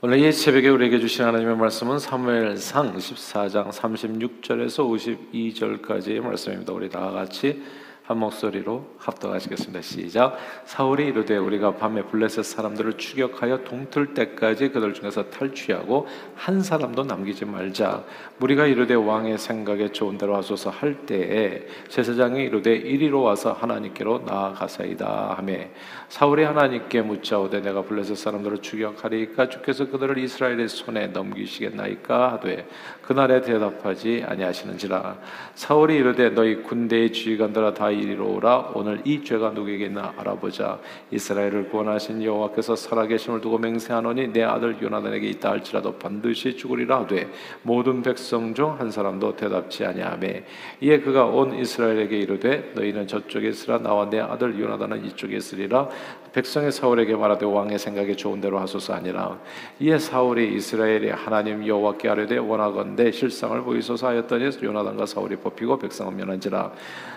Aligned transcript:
오늘 0.00 0.20
이 0.20 0.30
새벽에 0.30 0.68
우리에게 0.68 1.00
주신 1.00 1.24
하나님의 1.24 1.56
말씀은 1.56 1.98
사무엘상 1.98 2.96
14장 2.96 3.70
36절에서 3.72 4.86
52절까지의 5.32 6.20
말씀입니다. 6.20 6.72
우리 6.72 6.88
다 6.88 7.10
같이 7.10 7.60
한 8.08 8.20
목소리로 8.20 8.86
합독하시겠습니다. 8.96 9.82
시작. 9.82 10.38
사울이 10.64 11.08
이르되 11.08 11.36
우리가 11.36 11.76
밤에 11.76 12.00
블레셋 12.04 12.42
사람들을 12.42 12.94
추격하여 12.94 13.64
동틀 13.64 14.14
때까지 14.14 14.70
그들 14.70 14.94
중에서 14.94 15.28
탈취하고 15.28 16.08
한 16.34 16.62
사람도 16.62 17.04
남기지 17.04 17.44
말자. 17.44 18.04
무리가 18.38 18.64
이르되 18.64 18.94
왕의 18.94 19.36
생각에 19.36 19.92
좋은 19.92 20.16
대로 20.16 20.36
하소서 20.36 20.70
할 20.70 21.04
때에 21.04 21.66
제사장이 21.88 22.44
이르되 22.44 22.74
이리로 22.76 23.20
와서 23.20 23.52
하나님께로 23.52 24.22
나아가사이다 24.26 25.34
하매 25.36 25.70
사울이 26.08 26.44
하나님께 26.44 27.02
묻자오되 27.02 27.60
내가 27.60 27.82
블레셋 27.82 28.16
사람들을 28.16 28.62
추격하리까 28.62 29.50
주께서 29.50 29.90
그들을 29.90 30.16
이스라엘의 30.16 30.68
손에 30.68 31.08
넘기시겠나이까 31.08 32.32
하되 32.32 32.66
그날에 33.02 33.42
대답하지 33.42 34.24
아니하시는지라 34.26 35.18
사울이 35.54 35.96
이르되 35.96 36.30
너희 36.30 36.62
군대의 36.62 37.12
지휘관들아 37.12 37.74
다 37.74 37.90
이리로 38.00 38.34
오라. 38.34 38.72
오늘 38.74 39.02
이 39.04 39.22
죄가 39.24 39.50
누구에게 39.50 39.86
있나 39.86 40.14
알아보자. 40.16 40.78
이스라엘을 41.10 41.68
구원하신 41.70 42.22
여호와께서 42.22 42.76
살아계심을 42.76 43.40
두고 43.40 43.58
맹세하노니 43.58 44.32
내 44.32 44.42
아들 44.42 44.76
요나단에게 44.80 45.26
있다 45.28 45.50
할지라도 45.50 45.94
반드시 45.98 46.56
죽으리라 46.56 47.00
하되 47.00 47.28
모든 47.62 48.02
백성 48.02 48.54
중 48.54 48.68
한 48.78 48.90
사람도 48.90 49.34
대답지 49.36 49.84
아니하매 49.84 50.44
이에 50.82 51.00
그가 51.00 51.24
온 51.24 51.58
이스라엘에게 51.58 52.18
이르되 52.18 52.72
너희는 52.74 53.06
저쪽에 53.06 53.48
있으라. 53.48 53.78
나와 53.78 54.08
내 54.08 54.20
아들 54.20 54.58
요나단은 54.58 55.04
이쪽에 55.06 55.36
있으리라 55.36 55.88
백성의 56.32 56.72
사울에게 56.72 57.16
말하되 57.16 57.46
왕의 57.46 57.78
생각에 57.78 58.14
좋은 58.14 58.40
대로 58.40 58.58
하소서 58.58 58.94
아니라. 58.94 59.38
이에 59.80 59.98
사울이 59.98 60.54
이스라엘의 60.54 61.10
하나님 61.12 61.66
여호와께 61.66 62.08
아뢰되 62.08 62.38
원하건대 62.38 63.10
실상을 63.10 63.60
보이소서 63.62 64.08
하였더니 64.08 64.50
요나단과 64.62 65.06
사울이 65.06 65.36
뽑히고 65.36 65.78
백성은 65.78 66.16
면한지라. 66.16 66.72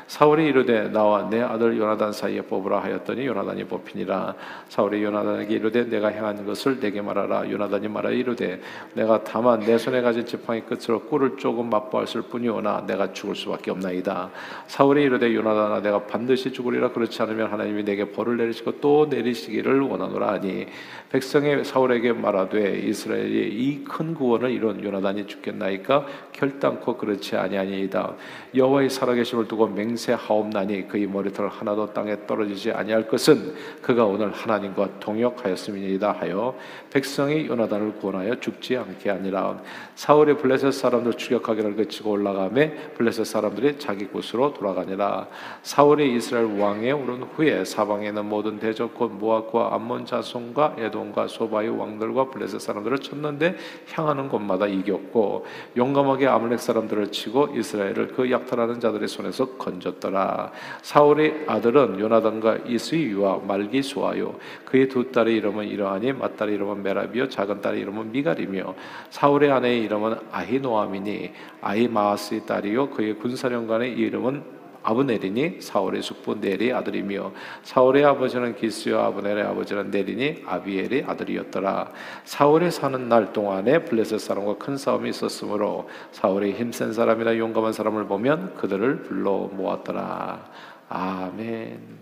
사울이 0.07 0.45
이르되 0.47 0.89
나와 0.89 1.29
내 1.29 1.41
아들 1.41 1.77
요나단 1.77 2.11
사이에 2.11 2.41
뽑으라 2.41 2.83
하였더니 2.83 3.25
요나단이 3.25 3.63
뽑히니라. 3.65 4.35
사울이 4.67 5.03
요나단에게 5.03 5.55
이르되 5.55 5.85
내가 5.85 6.09
행한 6.09 6.45
것을 6.45 6.79
내게 6.79 7.01
말하라. 7.01 7.49
요나단이 7.49 7.87
말하 7.87 8.09
이르되 8.09 8.59
내가 8.93 9.23
다만 9.23 9.61
내 9.61 9.77
손에 9.77 10.01
가진 10.01 10.25
지팡이 10.25 10.61
끝으로 10.61 11.01
꿀을 11.03 11.37
조금 11.37 11.69
맛보았을 11.69 12.23
뿐이오나 12.23 12.85
내가 12.87 13.13
죽을 13.13 13.35
수밖에 13.35 13.71
없나이다. 13.71 14.31
사울이 14.67 15.03
이르되 15.03 15.33
요나단아 15.33 15.81
내가 15.81 16.03
반드시 16.03 16.51
죽으리라. 16.51 16.91
그렇지 16.91 17.21
않으면 17.21 17.51
하나님이 17.51 17.83
내게 17.83 18.11
벌을 18.11 18.35
내리시고 18.35 18.81
또 18.81 19.00
내리시기를 19.05 19.81
원하노라 19.81 20.33
하니 20.33 20.67
백성의 21.09 21.65
사울에게 21.65 22.13
말하되 22.13 22.79
이스라엘이 22.79 23.49
이 23.49 23.83
큰 23.83 24.13
구원을 24.13 24.51
이룬 24.51 24.81
요나단이 24.83 25.27
죽겠나이까? 25.27 26.05
결단코 26.31 26.95
그렇지 26.95 27.35
아니하니이다. 27.35 28.15
여호와의 28.55 28.89
살아계심을 28.89 29.47
두고 29.47 29.67
맹세하옵나니 29.67 30.87
그의 30.87 31.07
머리털 31.07 31.49
하나도 31.49 31.93
땅에 31.93 32.15
떨어지지 32.25 32.71
아니할 32.71 33.07
것은 33.07 33.53
그가 33.81 34.05
오늘 34.05 34.31
하나님과 34.31 34.99
동역하였음이니이다 35.01 36.13
하여 36.13 36.55
백성이 36.89 37.47
요나단을 37.47 37.95
구원하여 37.95 38.39
죽지 38.39 38.77
않게 38.77 39.09
하니라. 39.09 39.59
사울이 39.95 40.37
블레셋 40.37 40.73
사람들 40.73 41.13
추격하기를 41.13 41.75
그치고 41.75 42.11
올라가매 42.11 42.93
블레셋 42.95 43.25
사람들이 43.25 43.77
자기 43.77 44.05
곳으로 44.05 44.53
돌아가니라. 44.53 45.27
사울이 45.63 46.15
이스라엘 46.15 46.59
왕에 46.59 46.91
오른 46.91 47.23
후에 47.23 47.65
사방에는 47.65 48.25
모든 48.25 48.59
대적 48.59 48.90
곧 48.93 49.11
모압과 49.13 49.73
암몬 49.75 50.05
자손과 50.05 50.75
에돔과 50.77 51.27
소바의 51.27 51.69
왕들과 51.69 52.29
블레셋 52.29 52.61
사람들을 52.61 52.99
쳤는데 52.99 53.55
향하는 53.91 54.29
곳마다 54.29 54.67
이겼고 54.67 55.45
용감하게 55.77 56.27
아말렉 56.27 56.59
사람들을 56.59 57.11
치고 57.11 57.55
이스라엘을 57.55 58.09
그 58.09 58.29
약탈하는 58.31 58.79
자들의 58.79 59.07
손에서 59.07 59.57
건졌더라. 59.57 60.51
사울의 60.81 61.45
아들은 61.47 61.99
요나단과 61.99 62.59
이스위와 62.65 63.41
말기수아요. 63.47 64.35
그의 64.65 64.89
두 64.89 65.11
딸의 65.11 65.35
이름은 65.35 65.67
이러하니 65.67 66.13
맏딸의 66.13 66.55
이름은 66.55 66.83
메라비요 66.83 67.29
작은 67.29 67.61
딸의 67.61 67.81
이름은 67.81 68.11
미갈이며 68.11 68.75
사울의 69.09 69.51
아내의 69.51 69.81
이름은 69.83 70.15
아히노아미니 70.31 71.31
아히마스의 71.61 72.45
딸이요 72.45 72.89
그의 72.91 73.17
군사령관의 73.17 73.93
이름은 73.93 74.60
아브넬이니 74.83 75.61
사울의 75.61 76.01
숙부 76.01 76.35
넬의 76.35 76.73
아들이며 76.73 77.31
사울의 77.63 78.05
아버지는 78.05 78.55
기스요 78.55 78.99
아브넬의 78.99 79.43
아버지는 79.43 79.91
넬이니 79.91 80.43
아비엘의 80.45 81.05
아들이었더라 81.07 81.91
사울이 82.23 82.71
사는 82.71 83.09
날 83.09 83.33
동안에 83.33 83.85
블레셋 83.85 84.19
사람과 84.19 84.57
큰 84.57 84.77
싸움이 84.77 85.09
있었으므로 85.09 85.89
사울이 86.11 86.53
힘센 86.53 86.93
사람이나 86.93 87.37
용감한 87.37 87.73
사람을 87.73 88.07
보면 88.07 88.55
그들을 88.55 89.03
불러 89.03 89.49
모았더라 89.51 90.49
아멘. 90.89 92.00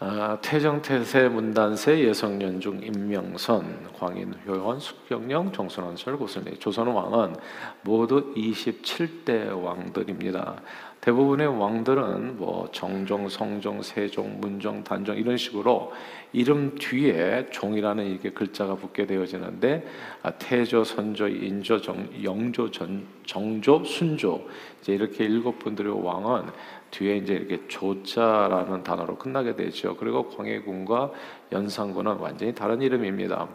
아, 0.00 0.38
태정태세 0.40 1.28
문단세 1.28 1.98
예성연중 1.98 2.82
임명선 2.84 3.94
광인 3.98 4.32
효원 4.46 4.78
숙경령 4.78 5.50
정순원설 5.50 6.16
고순리 6.16 6.56
조선 6.60 6.86
왕은 6.86 7.34
모두 7.82 8.32
27대 8.34 9.60
왕들입니다. 9.60 10.62
대부분의 11.00 11.48
왕들은 11.48 12.38
뭐 12.38 12.68
정종, 12.70 13.28
성종, 13.28 13.82
세종, 13.82 14.40
문종, 14.40 14.84
단종 14.84 15.16
이런 15.16 15.36
식으로 15.36 15.92
이름 16.32 16.76
뒤에 16.76 17.48
종이라는 17.50 18.06
이게 18.06 18.30
글자가 18.30 18.76
붙게 18.76 19.04
되어지는데 19.04 19.84
아, 20.22 20.30
태조, 20.30 20.84
선조, 20.84 21.26
인조, 21.26 21.80
정, 21.80 22.08
영조, 22.22 22.70
전, 22.70 23.04
정조, 23.26 23.82
순조 23.84 24.46
이제 24.80 24.94
이렇게 24.94 25.24
일곱 25.24 25.58
분들의 25.58 26.04
왕은 26.04 26.50
뒤에 26.90 27.16
이제 27.16 27.34
이렇게 27.34 27.66
조자라는 27.68 28.82
단어로 28.82 29.16
끝나게 29.16 29.56
되죠. 29.56 29.96
그리고 29.96 30.28
광해군과 30.28 31.10
연산군은 31.52 32.16
완전히 32.16 32.54
다른 32.54 32.82
이름입니다. 32.82 33.48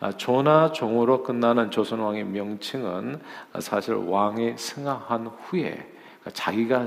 아, 0.00 0.12
조나 0.12 0.72
종으로 0.72 1.22
끝나는 1.22 1.70
조선 1.70 2.00
왕의 2.00 2.24
명칭은 2.24 3.20
사실 3.60 3.94
왕이 3.94 4.54
승하한 4.56 5.26
후에 5.26 5.90
그러니까 6.20 6.30
자기가 6.32 6.86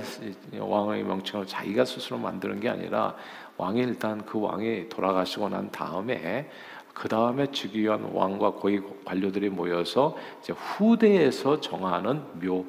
왕의 0.59 1.03
명칭을 1.03 1.47
자기가 1.47 1.85
스스로 1.85 2.17
만드는 2.17 2.59
게 2.59 2.69
아니라 2.69 3.15
왕이 3.57 3.81
일단 3.81 4.25
그 4.25 4.39
왕이 4.39 4.89
돌아가시고 4.89 5.49
난 5.49 5.71
다음에 5.71 6.49
그 6.93 7.07
다음에 7.07 7.51
즉위한 7.51 8.11
왕과 8.13 8.53
고위 8.53 8.81
관료들이 9.05 9.49
모여서 9.49 10.15
이제 10.41 10.53
후대에서 10.53 11.61
정하는 11.61 12.23
묘 12.41 12.65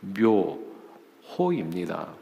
묘호입니다. 0.00 2.17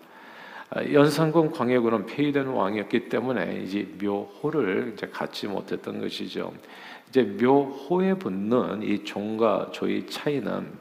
아, 0.71 0.83
연산군 0.93 1.53
광해군은 1.53 2.07
폐위된 2.07 2.49
왕이었기 2.49 3.09
때문에 3.09 3.63
이제 3.65 3.89
묘호를 4.03 4.95
이제 4.95 5.07
갖지 5.07 5.47
못했던 5.47 6.01
것이죠. 6.01 6.53
이제 7.09 7.23
묘호에 7.23 8.15
붙는 8.15 8.83
이 8.83 9.05
종과 9.05 9.71
조의 9.73 10.09
차이는 10.09 10.73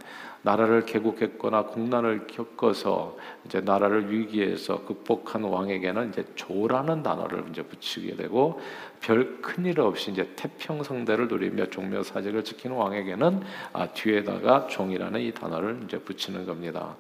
나라를 0.42 0.86
개국했거나 0.86 1.64
국난을 1.64 2.28
겪어서 2.28 3.18
이제 3.46 3.62
나라를 3.62 4.12
위기에서 4.12 4.84
극복한 4.86 5.44
왕에게는 5.44 6.10
이제 6.10 6.24
조라는 6.36 7.02
단어를 7.02 7.46
이제 7.50 7.64
붙이게 7.64 8.16
되고 8.16 8.62
별 9.02 9.42
큰일 9.42 9.80
없이 9.80 10.12
이제 10.12 10.32
태평성대를 10.36 11.28
누리며 11.30 11.68
종묘 11.72 12.04
사직을 12.04 12.44
지키는 12.44 12.76
왕에게는 12.76 13.42
아, 13.74 13.88
뒤에다가 13.88 14.68
종이라는 14.68 15.20
이 15.22 15.32
단어를 15.32 15.82
이제 15.84 15.98
붙이는 15.98 16.46
겁니다. 16.46 16.96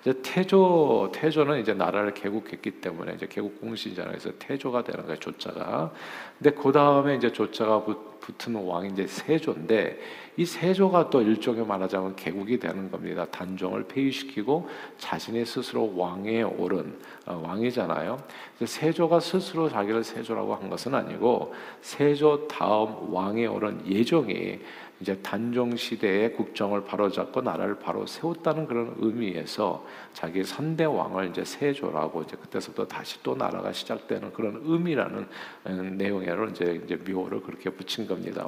이제 0.00 0.14
태조 0.22 1.10
태조는 1.12 1.60
이제 1.60 1.74
나라를 1.74 2.14
개국했기 2.14 2.80
때문에 2.80 3.14
이제 3.14 3.26
개국 3.28 3.60
공신이잖아요. 3.60 4.12
그래서 4.12 4.30
태조가 4.38 4.84
되는 4.84 5.02
거예요. 5.02 5.18
조자가. 5.18 5.92
근데 6.38 6.50
그 6.56 6.72
다음에 6.72 7.16
이제 7.16 7.30
조자가 7.32 7.84
붙은 8.20 8.54
왕이 8.54 8.90
이제 8.92 9.06
세조인데 9.06 9.98
이 10.36 10.46
세조가 10.46 11.10
또 11.10 11.20
일종의 11.20 11.66
말하자면 11.66 12.16
개국이 12.16 12.58
되는 12.58 12.90
겁니다. 12.90 13.26
단종을 13.30 13.84
폐위시키고 13.84 14.68
자신이 14.96 15.44
스스로 15.44 15.92
왕에 15.96 16.42
오른 16.42 16.96
어, 17.26 17.42
왕이잖아요. 17.44 18.18
세조가 18.64 19.20
스스로 19.20 19.68
자기를 19.68 20.02
세조라고 20.02 20.54
한 20.54 20.70
것은 20.70 20.94
아니고 20.94 21.54
세조 21.82 22.48
다음 22.48 23.12
왕에 23.12 23.46
오른 23.46 23.86
예종이 23.86 24.60
이제 25.00 25.18
단종 25.22 25.76
시대의 25.76 26.34
국정을 26.34 26.84
바로잡고 26.84 27.40
나라를 27.40 27.78
바로 27.78 28.06
세웠다는 28.06 28.66
그런 28.66 28.94
의미에서 28.98 29.84
자기 30.12 30.44
선대 30.44 30.84
왕을 30.84 31.30
이제 31.30 31.42
세조라고 31.42 32.22
이제 32.22 32.36
그때서부터 32.36 32.86
다시 32.86 33.22
또 33.22 33.34
나라가 33.34 33.72
시작되는 33.72 34.32
그런 34.34 34.60
의미라는 34.62 35.26
음, 35.68 35.96
내용으로 35.96 36.48
이제 36.48 36.80
이제 36.84 36.96
묘를 36.96 37.40
그렇게 37.40 37.70
붙인 37.70 38.06
겁니다. 38.06 38.46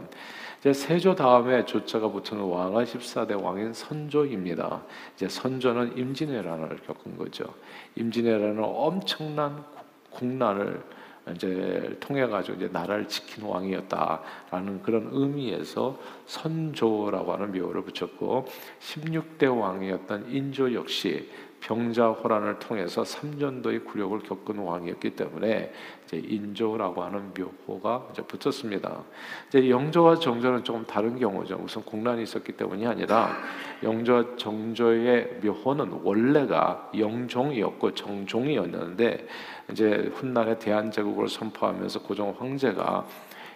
이제 0.60 0.74
세조 0.74 1.14
다음에 1.14 1.64
조자가 1.64 2.08
붙은 2.08 2.38
왕은 2.38 2.84
14대 2.84 3.42
왕인 3.42 3.72
선조입니다. 3.72 4.82
이제 5.16 5.28
선조는 5.28 5.96
임진왜란을 5.96 6.80
겪은 6.86 7.16
거죠. 7.16 7.44
임진왜란은 7.96 8.62
엄청난 8.62 9.64
국난을 10.10 10.82
이제 11.34 11.96
통해 12.00 12.26
가지고 12.26 12.56
이제 12.56 12.68
나라를 12.72 13.06
지킨 13.06 13.44
왕이었다라는 13.44 14.82
그런 14.82 15.08
의미에서 15.12 15.98
선조라고 16.26 17.32
하는 17.32 17.52
묘를 17.52 17.82
붙였고 17.82 18.46
16대 18.80 19.60
왕이었던 19.60 20.30
인조 20.30 20.74
역시 20.74 21.30
병자 21.62 22.08
호란을 22.08 22.58
통해서 22.58 23.02
3년도의 23.02 23.84
굴욕을 23.84 24.20
겪은 24.20 24.58
왕이었기 24.58 25.10
때문에 25.10 25.72
이제 26.04 26.16
인조라고 26.16 27.02
하는 27.04 27.32
묘호가 27.32 28.08
이제 28.10 28.22
붙었습니다. 28.22 29.02
이제 29.48 29.70
영조와 29.70 30.16
정조는 30.16 30.64
조금 30.64 30.84
다른 30.84 31.18
경우죠. 31.18 31.56
무슨 31.56 31.82
공란이 31.82 32.24
있었기 32.24 32.52
때문이 32.52 32.86
아니라 32.86 33.36
영조와 33.82 34.36
정조의 34.36 35.40
묘호는 35.42 36.00
원래가 36.02 36.90
영종이었고 36.98 37.94
정종이었는데 37.94 39.26
이제 39.70 40.10
훗날에 40.14 40.58
대한제국을 40.58 41.28
선포하면서 41.28 42.02
고종 42.02 42.34
황제가 42.38 43.06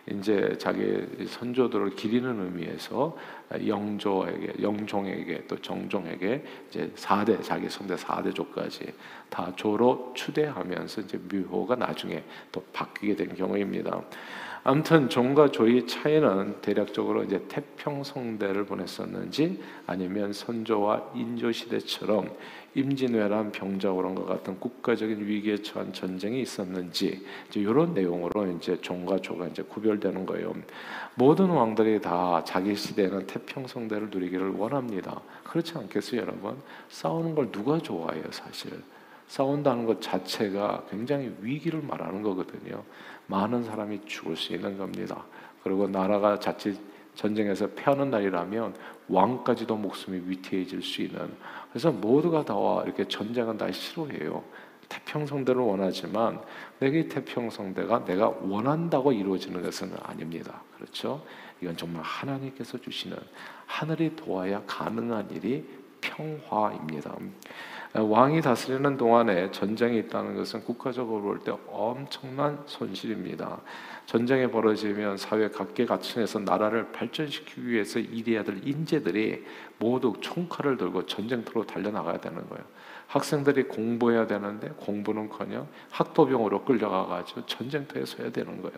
이제 0.09 0.57
자기 0.59 1.05
선조들을 1.27 1.97
기리는 1.97 2.41
의미에서 2.41 3.17
영조에게 3.67 4.63
영종에게 4.63 5.45
또 5.47 5.57
정종에게 5.57 6.45
이제 6.69 6.91
4대 6.97 7.43
자기 7.43 7.69
성대 7.69 7.95
4대조까지 7.95 8.93
다 9.31 9.53
조로 9.57 10.13
추대하면서 10.15 11.03
이제 11.03 11.21
묘호가 11.31 11.77
나중에 11.77 12.23
또 12.53 12.63
바뀌게 12.73 13.17
된 13.17 13.35
경우입니다. 13.35 14.03
아무튼 14.69 15.09
종과 15.09 15.53
조의 15.53 15.87
차이는 15.87 16.61
대략적으로 16.61 17.23
이제 17.23 17.41
태평 17.47 18.03
성대를 18.03 18.67
보냈었는지 18.67 19.63
아니면 19.87 20.33
선조와 20.33 21.13
인조 21.15 21.53
시대처럼 21.53 22.35
임진왜란 22.75 23.53
병자호란과 23.53 24.25
같은 24.25 24.59
국가적인 24.59 25.25
위기에 25.25 25.63
처한 25.63 25.93
전쟁이 25.93 26.43
있었는지 26.43 27.25
이제 27.49 27.61
이런 27.61 27.95
내용으로 27.95 28.51
이제 28.57 28.79
종과 28.81 29.19
조가 29.19 29.47
이제 29.47 29.63
구별되는 29.63 30.27
거예요. 30.27 30.53
모든 31.15 31.47
왕들이 31.47 32.01
다 32.01 32.43
자기 32.45 32.75
시대에는 32.75 33.27
태평성대를 33.39 34.11
누리기를 34.11 34.51
원합니다. 34.51 35.21
그렇지 35.45 35.77
않겠어요, 35.77 36.23
여러분? 36.23 36.57
싸우는 36.89 37.35
걸 37.35 37.51
누가 37.53 37.79
좋아해요, 37.79 38.25
사실? 38.31 38.83
싸운다는 39.29 39.87
것 39.87 40.01
자체가 40.01 40.85
굉장히 40.91 41.35
위기를 41.41 41.83
말하는 41.83 42.23
거거든요. 42.23 42.85
많은 43.27 43.65
사람이 43.65 44.03
죽을 44.07 44.37
수 44.37 44.55
있는 44.55 44.79
겁니다. 44.79 45.25
그리고 45.63 45.89
나라가 45.89 46.39
자칫 46.39 46.79
전쟁에서 47.15 47.67
패하는 47.69 48.11
날이라면 48.11 48.75
왕까지도 49.09 49.77
목숨이 49.77 50.29
위태해질 50.29 50.83
수 50.83 51.03
있는 51.03 51.35
그래서 51.71 51.91
모두가 51.91 52.45
다 52.45 52.55
이렇게 52.85 53.07
전쟁은 53.09 53.57
다 53.57 53.71
싫어해요. 53.73 54.45
태평성대를 54.89 55.61
원하지만 55.61 56.41
내게 56.79 57.09
태평성대가 57.09 58.05
내가 58.05 58.29
원한다고 58.29 59.13
이루어지는 59.13 59.63
것은 59.63 59.93
아닙니다. 60.03 60.63
그렇죠? 60.77 61.25
이건 61.61 61.77
정말 61.77 62.03
하나님께서 62.03 62.79
주시는 62.79 63.17
하늘이 63.67 64.15
도와야 64.17 64.63
가능한 64.67 65.31
일이 65.31 65.67
평화입니다. 66.01 67.17
왕이 67.95 68.43
다스리는 68.43 68.97
동안에 68.99 69.51
전쟁이 69.51 69.99
있다는 70.01 70.37
것은 70.37 70.63
국가적으로 70.65 71.23
볼 71.23 71.41
때 71.41 71.53
엄청난 71.69 72.63
손실입니다. 72.67 73.61
전쟁이 74.05 74.51
벌어지면 74.51 75.17
사회 75.17 75.49
각계각층에서 75.49 76.41
나라를 76.41 76.93
발전시키기 76.93 77.67
위해서 77.67 77.99
일해야 77.99 78.45
될 78.45 78.61
인재들이 78.67 79.45
모두 79.79 80.13
총칼을 80.21 80.77
들고 80.77 81.07
전쟁터로 81.07 81.67
달려나가야 81.67 82.21
되는 82.21 82.47
거예요. 82.49 82.65
학생들이 83.07 83.65
공부해야 83.65 84.27
되는데 84.27 84.69
공부는커녕 84.77 85.69
학도병으로 85.91 86.65
끌려가가지고 86.65 87.47
전쟁터에 87.47 88.05
서야 88.05 88.31
되는 88.31 88.61
거예요. 88.61 88.77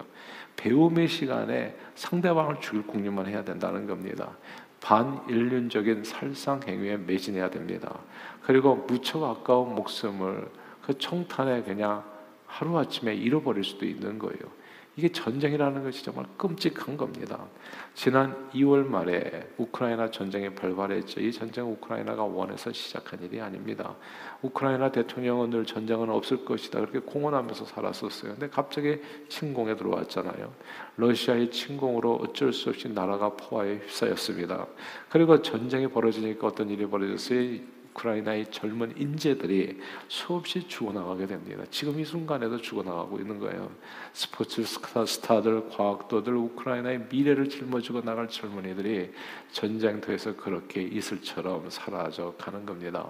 배움의 0.57 1.09
시간에 1.09 1.77
상대방을 1.95 2.61
죽일 2.61 2.87
궁리만 2.87 3.27
해야 3.27 3.43
된다는 3.45 3.87
겁니다. 3.87 4.37
반인륜적인 4.81 6.05
살상 6.05 6.61
행위에 6.67 6.97
매진해야 6.99 7.51
됩니다. 7.51 7.99
그리고 8.43 8.77
무척 8.77 9.25
아까운 9.25 9.75
목숨을 9.75 10.49
그 10.85 10.97
총탄에 10.97 11.63
그냥 11.63 12.05
하루아침에 12.47 13.15
잃어버릴 13.15 13.65
수도 13.65 13.85
있는 13.85 14.19
거예요. 14.19 14.59
이게 14.99 15.13
전쟁이라는 15.13 15.85
것이 15.85 16.03
정말 16.03 16.27
끔찍한 16.37 16.97
겁니다. 16.97 17.47
지난 17.95 18.51
2월 18.51 18.85
말에 18.85 19.49
우크라이나 19.57 20.11
전쟁이 20.11 20.53
발발했죠. 20.53 21.21
이 21.21 21.31
전쟁 21.31 21.71
우크라이나가 21.71 22.25
원해서 22.25 22.73
시작한 22.73 23.23
일이 23.23 23.41
아닙니다. 23.41 23.95
우크라이나 24.43 24.91
대통령은 24.91 25.51
늘 25.51 25.65
전쟁은 25.65 26.11
없을 26.11 26.45
것이다. 26.45 26.81
그렇게 26.81 26.99
공언하면서 26.99 27.67
살았었어요. 27.67 28.33
근데 28.33 28.49
갑자기 28.49 29.01
침공에 29.29 29.77
들어왔잖아요. 29.77 30.53
러시아의 30.97 31.53
침공으로 31.53 32.17
어쩔 32.17 32.53
수 32.53 32.71
없이 32.71 32.89
나라가 32.89 33.29
포화에 33.37 33.77
휩싸였습니다. 33.77 34.67
그리고 35.11 35.41
전쟁이 35.43 35.87
벌어지니까 35.87 36.49
어떤 36.49 36.71
일이 36.71 36.85
벌어졌어요? 36.87 37.78
우크라이나의 37.99 38.47
젊은 38.51 38.95
인재들이 38.97 39.79
수없이 40.07 40.67
죽어나가게 40.67 41.27
됩니다. 41.27 41.65
지금 41.71 41.99
이 41.99 42.05
순간에도 42.05 42.61
죽어나가고 42.61 43.19
있는 43.19 43.39
거예요. 43.39 43.71
스포츠 44.13 44.63
스타들, 44.65 45.69
과학도들, 45.71 46.35
우크라이나의 46.35 47.07
미래를 47.11 47.49
짊어지고 47.49 48.03
나갈 48.03 48.29
젊은이들이 48.29 49.13
전쟁터에서 49.53 50.37
그렇게 50.37 50.83
이슬처럼 50.83 51.69
사라져 51.71 52.35
가는 52.39 52.65
겁니다. 52.65 53.07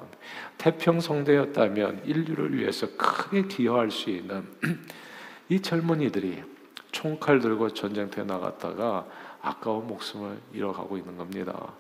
태평성대였다면 0.57 2.03
인류를 2.05 2.57
위해서 2.57 2.89
크게 2.97 3.47
기여할 3.49 3.91
수 3.91 4.11
있는 4.11 4.49
이 5.51 5.61
젊은이들이 5.61 6.43
총칼 6.91 7.41
들고 7.41 7.71
전쟁터에 7.75 8.25
나갔다가 8.25 9.07
아까운 9.41 9.87
목숨을 9.87 10.39
잃어가고 10.53 10.97
있는 10.97 11.17
겁니다. 11.17 11.75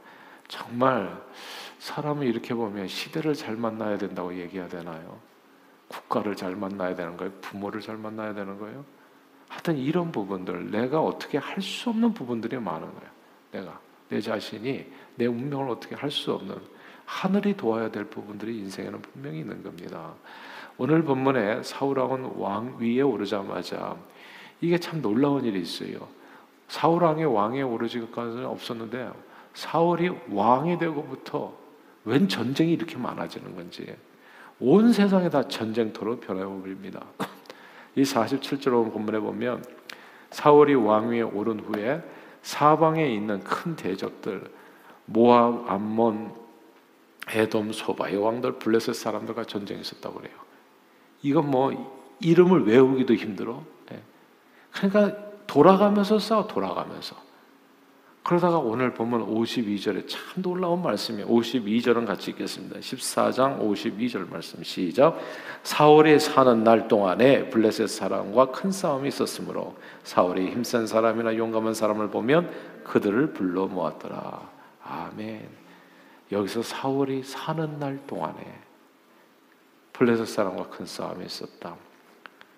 정말 0.49 1.21
사람을 1.79 2.27
이렇게 2.27 2.55
보면 2.55 2.89
시대를 2.89 3.35
잘 3.35 3.57
만나야 3.57 3.99
된다고 3.99 4.35
얘기해야 4.35 4.69
되나요? 4.69 5.19
국가를 5.89 6.37
잘 6.37 6.55
만나야 6.57 6.95
되는 6.95 7.17
거예요? 7.17 7.33
부모를 7.41 7.81
잘 7.81 7.97
만나야 7.97 8.35
되는 8.35 8.59
거예요? 8.59 8.85
하여튼 9.49 9.79
이런 9.79 10.13
부분들 10.13 10.71
내가 10.71 11.01
어떻게 11.01 11.39
할 11.39 11.63
수 11.63 11.91
없는 11.91 12.13
부분들이 12.13 12.59
많은 12.59 12.83
거예요. 12.83 13.11
내가 13.53 13.81
내 14.09 14.21
자신이 14.21 14.87
내 15.15 15.27
운명을 15.27 15.71
어떻게 15.71 15.95
할 15.95 16.11
수 16.11 16.33
없는 16.35 16.57
하늘이 17.07 17.57
도와야 17.57 17.91
될 17.91 18.05
부분들이 18.05 18.59
인생에는 18.59 19.01
분명히 19.01 19.39
있는 19.41 19.63
겁니다. 19.63 20.13
오늘 20.77 21.03
본문에 21.03 21.63
사울왕은 21.63 22.33
왕 22.37 22.77
위에 22.79 23.01
오르자마자 23.01 23.97
이게 24.61 24.79
참 24.79 25.01
놀라운 25.01 25.45
일이 25.45 25.61
있어요. 25.61 26.07
사울왕의 26.69 27.25
왕에 27.25 27.63
오르지까지는 27.63 28.45
없었는데 28.45 29.11
사울이 29.55 30.11
왕이 30.31 30.79
되고부터 30.79 31.68
웬 32.09 32.27
전쟁이 32.27 32.73
이렇게 32.73 32.97
많아지는 32.97 33.55
건지 33.55 33.95
온 34.61 34.93
세상이 34.93 35.29
다 35.31 35.47
전쟁터로 35.47 36.21
변해버립니다. 36.21 37.05
이 37.95 38.03
47절 38.03 38.91
본문에 38.93 39.21
보면 39.21 39.63
사울이 40.31 40.75
왕위에 40.75 41.23
오른 41.23 41.61
후에 41.61 42.03
사방에 42.43 43.07
있는 43.07 43.41
큰 43.45 43.77
대적들 43.77 44.51
모압, 45.05 45.71
암몬, 45.71 46.33
에돔, 47.29 47.73
소바 47.73 48.09
이 48.09 48.17
왕들 48.17 48.59
블레셋 48.59 48.95
사람들과 48.95 49.45
전쟁이 49.45 49.83
있었다고 49.83 50.21
그래요. 50.21 50.35
이건 51.23 51.51
뭐 51.51 52.17
이름을 52.21 52.67
외우기도 52.67 53.15
힘들어. 53.15 53.63
예. 53.93 54.03
그러니까 54.73 55.15
돌아가면서 55.47 56.19
싸워 56.19 56.47
돌아가면서. 56.47 57.28
그러다가 58.23 58.59
오늘 58.59 58.93
보면 58.93 59.27
52절에 59.27 60.07
참 60.07 60.43
놀라운 60.43 60.83
말씀이에요. 60.83 61.27
52절은 61.29 62.07
같이 62.07 62.33
읽겠습니다. 62.33 62.79
14장 62.81 63.61
52절 63.61 64.31
말씀 64.31 64.63
시작. 64.63 65.19
사울이 65.63 66.19
사는 66.19 66.63
날 66.63 66.89
동안에 66.89 67.49
블레셋 67.49 67.89
사람과 67.89 68.51
큰 68.51 68.71
싸움이 68.71 69.09
있었으므로 69.09 69.77
사울이 70.05 70.51
힘센 70.51 70.87
사람이나 70.87 71.37
용감한 71.37 71.73
사람을 71.73 72.11
보면 72.11 72.51
그들을 72.85 73.33
불러 73.33 73.67
모았더라. 73.67 74.51
아멘. 74.85 75.49
여기서 76.31 76.63
사울이 76.63 77.23
사는 77.23 77.79
날 77.79 77.99
동안에 78.07 78.61
블레셋 79.95 80.27
사람과 80.27 80.69
큰 80.69 80.85
싸움이 80.85 81.25
있었다. 81.25 81.77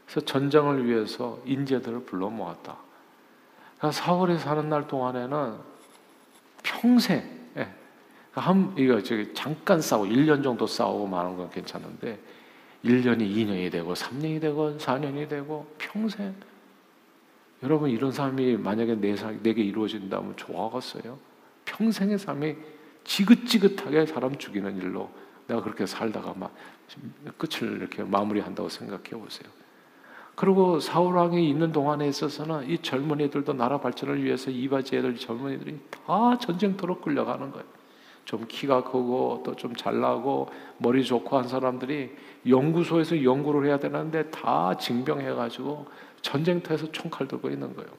그래서 0.05 0.21
전쟁을 0.26 0.87
위해서 0.87 1.38
인재들을 1.45 2.05
불러 2.05 2.29
모았다. 2.29 2.89
사울이 3.88 4.38
사는 4.38 4.68
날 4.68 4.87
동안에는 4.87 5.54
평생 6.62 7.22
예. 7.56 7.68
한 8.32 8.75
이거 8.76 9.02
저기 9.02 9.32
잠깐 9.32 9.80
싸우고 9.80 10.06
1년 10.06 10.42
정도 10.42 10.66
싸우고 10.66 11.06
마는 11.06 11.37
건 11.37 11.50
괜찮은데 11.50 12.18
1년이 12.84 13.20
2년이 13.20 13.72
되고 13.72 13.94
3년이 13.94 14.40
되고 14.40 14.76
4년이 14.76 15.28
되고 15.28 15.66
평생 15.78 16.34
여러분 17.62 17.90
이런 17.90 18.12
삶이 18.12 18.56
만약에 18.56 18.94
내 18.96 19.14
내게 19.42 19.62
이루어진다면 19.62 20.37
좋아하겠어요? 20.37 21.18
평생의 21.66 22.18
삶이 22.18 22.56
지긋지긋하게 23.04 24.06
사람 24.06 24.37
죽이는 24.37 24.76
일로 24.78 25.10
내가 25.46 25.62
그렇게 25.62 25.84
살다가 25.84 26.32
막 26.34 26.54
끝을 27.37 27.76
이렇게 27.76 28.02
마무리한다고 28.02 28.68
생각해 28.68 29.10
보세요. 29.10 29.50
그리고 30.40 30.80
사울 30.80 31.16
왕이 31.18 31.50
있는 31.50 31.70
동안에 31.70 32.09
있어서는 32.09 32.70
이 32.70 32.78
젊은이들도 32.78 33.52
나라 33.52 33.78
발전을 33.78 34.25
위해서 34.25 34.50
이바지 34.50 34.97
애들 34.97 35.16
젊은이들이 35.16 35.78
다 35.90 36.38
전쟁터로 36.38 37.02
끌려가는 37.02 37.50
거예요. 37.50 37.66
좀 38.25 38.47
키가 38.49 38.85
크고 38.85 39.42
또 39.44 39.54
좀 39.54 39.76
잘나고 39.76 40.49
머리 40.78 41.04
좋고 41.04 41.37
한 41.37 41.47
사람들이 41.47 42.16
연구소에서 42.49 43.23
연구를 43.23 43.68
해야 43.68 43.78
되는데 43.78 44.30
다 44.30 44.75
징병해가지고 44.78 45.87
전쟁터에서 46.23 46.90
총칼 46.90 47.28
들고 47.28 47.50
있는 47.50 47.76
거예요. 47.76 47.90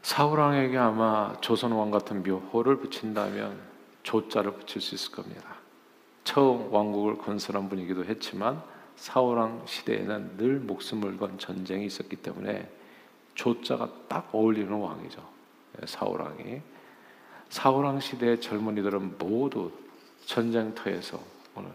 사울왕에게 0.00 0.78
아마 0.78 1.38
조선왕 1.42 1.90
같은 1.90 2.22
묘호를 2.22 2.78
붙인다면 2.78 3.60
조자를 4.02 4.54
붙일 4.54 4.80
수 4.80 4.94
있을 4.94 5.12
겁니다. 5.12 5.55
처음 6.26 6.74
왕국을 6.74 7.18
건설한 7.18 7.68
분이기도 7.68 8.04
했지만 8.04 8.60
사울왕 8.96 9.62
시대에는 9.64 10.36
늘 10.36 10.58
목숨을 10.58 11.16
건 11.18 11.38
전쟁이 11.38 11.86
있었기 11.86 12.16
때문에 12.16 12.68
조자가 13.36 13.88
딱 14.08 14.28
어울리는 14.32 14.68
왕이죠. 14.68 15.22
예, 15.80 15.86
사울왕이 15.86 16.60
사울왕 17.48 18.00
시대의 18.00 18.40
젊은이들은 18.40 19.18
모두 19.18 19.70
전쟁터에서 20.24 21.20
오늘 21.54 21.70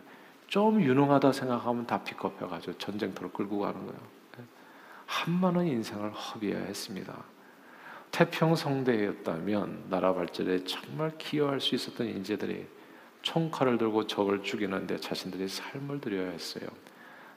좀 0.48 0.82
유능하다 0.82 1.32
생각하면 1.32 1.88
다 1.88 2.04
픽업해가지고 2.04 2.78
전쟁터로 2.78 3.32
끌고 3.32 3.60
가는 3.60 3.80
거예요. 3.80 4.02
예, 4.38 4.44
한 5.06 5.34
많은 5.40 5.66
인생을 5.66 6.12
허비해야 6.12 6.60
했습니다. 6.60 7.16
태평성대였다면 8.12 9.86
나라 9.90 10.14
발전에 10.14 10.66
정말 10.66 11.18
기여할 11.18 11.62
수 11.62 11.74
있었던 11.76 12.06
인재들이 12.06 12.81
총칼을 13.22 13.78
들고 13.78 14.08
적을 14.08 14.44
죽이는데 14.44 14.98
자신들이 14.98 15.48
삶을 15.48 16.02
들여야 16.02 16.32
했어요. 16.32 16.68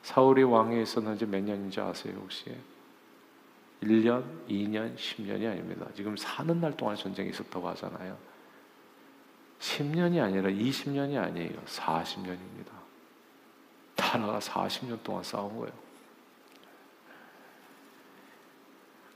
사울이 0.02 0.42
왕에 0.42 0.82
있었는지 0.82 1.26
몇 1.26 1.42
년인지 1.42 1.80
아세요 1.80 2.14
혹시? 2.20 2.54
1년, 3.82 4.24
2년, 4.48 4.96
10년이 4.96 5.50
아닙니다. 5.50 5.86
지금 5.94 6.16
사는 6.16 6.58
날 6.60 6.76
동안 6.76 6.96
전쟁이 6.96 7.30
있었다고 7.30 7.68
하잖아요. 7.70 8.16
10년이 9.60 10.22
아니라 10.22 10.48
20년이 10.48 11.22
아니에요. 11.22 11.60
40년입니다. 11.66 12.84
나라가 13.96 14.38
40년 14.38 15.02
동안 15.02 15.22
싸운 15.22 15.56
거예요. 15.58 15.72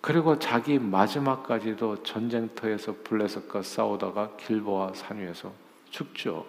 그리고 0.01 0.39
자기 0.39 0.79
마지막까지도 0.79 2.03
전쟁터에서 2.03 2.97
블레셋과 3.05 3.63
싸우다가 3.63 4.37
길보아 4.37 4.95
산 4.95 5.19
위에서 5.19 5.53
죽죠. 5.91 6.47